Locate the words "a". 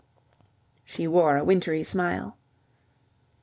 1.37-1.43